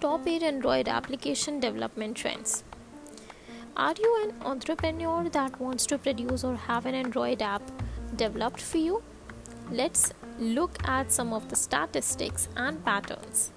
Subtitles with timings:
[0.00, 2.64] top 8 Android application development trends.
[3.76, 7.62] Are you an entrepreneur that wants to produce or have an Android app
[8.16, 9.02] developed for you?
[9.70, 13.50] Let's look at some of the statistics and patterns.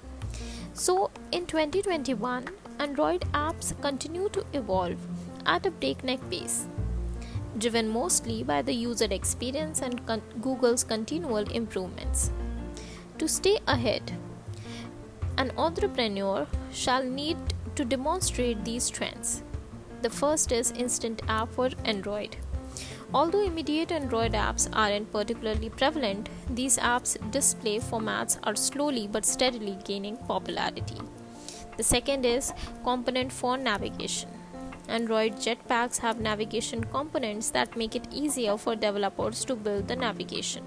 [0.73, 2.49] So, in 2021,
[2.79, 4.97] Android apps continue to evolve
[5.45, 6.67] at a breakneck pace,
[7.57, 12.31] driven mostly by the user experience and con- Google's continual improvements.
[13.19, 14.11] To stay ahead,
[15.43, 17.37] an entrepreneur shall need
[17.75, 19.43] to demonstrate these trends.
[20.01, 22.37] The first is Instant App for Android.
[23.13, 29.77] Although immediate Android apps aren't particularly prevalent, these apps' display formats are slowly but steadily
[29.83, 31.01] gaining popularity.
[31.77, 34.29] The second is Component for Navigation.
[34.87, 40.63] Android Jetpacks have navigation components that make it easier for developers to build the navigation.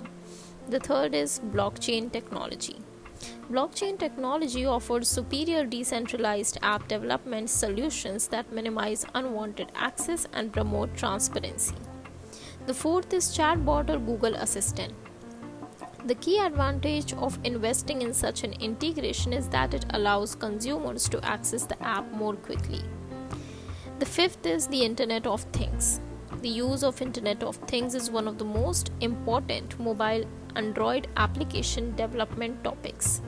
[0.69, 2.77] The third is blockchain technology.
[3.51, 11.77] Blockchain technology offers superior decentralized app development solutions that minimize unwanted access and promote transparency.
[12.67, 14.93] The fourth is chatbot or Google Assistant.
[16.07, 21.24] The key advantage of investing in such an integration is that it allows consumers to
[21.24, 22.83] access the app more quickly.
[24.01, 26.01] The fifth is the Internet of Things.
[26.43, 30.24] The use of Internet of Things is one of the most important mobile
[30.57, 33.21] Android application development topics.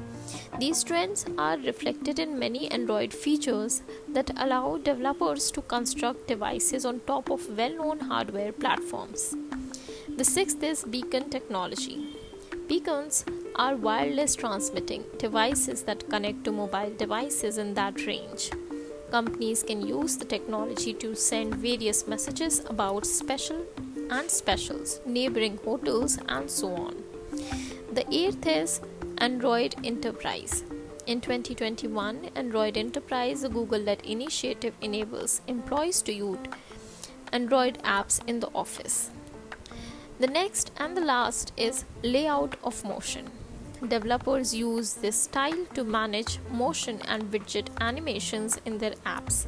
[0.59, 7.01] These trends are reflected in many Android features that allow developers to construct devices on
[7.07, 9.35] top of well known hardware platforms.
[10.17, 12.17] The sixth is beacon technology.
[12.69, 13.25] Beacons
[13.57, 18.51] are wireless transmitting devices that connect to mobile devices in that range.
[19.11, 23.65] Companies can use the technology to send various messages about special
[24.11, 27.03] and specials, neighboring hotels, and so on.
[27.93, 28.81] The eighth is
[29.21, 30.63] Android Enterprise.
[31.07, 36.39] In 2021, Android Enterprise, a Google led initiative, enables employees to use
[37.33, 39.11] Android apps in the office.
[40.21, 43.29] The next and the last is layout of motion.
[43.87, 49.47] Developers use this style to manage motion and widget animations in their apps.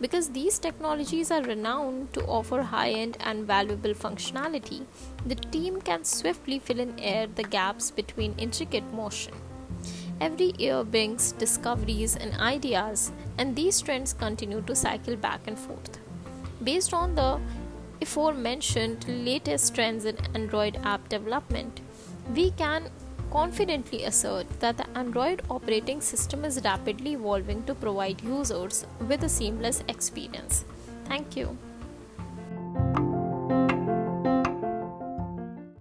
[0.00, 4.84] Because these technologies are renowned to offer high end and valuable functionality,
[5.26, 9.34] the team can swiftly fill in air the gaps between intricate motion.
[10.20, 15.98] Every year brings discoveries and ideas, and these trends continue to cycle back and forth.
[16.62, 17.40] Based on the
[18.02, 21.80] aforementioned latest trends in Android app development,
[22.34, 22.90] we can
[23.30, 29.28] confidently assert that the Android operating system is rapidly evolving to provide users with a
[29.28, 30.64] seamless experience.
[31.04, 31.56] Thank you.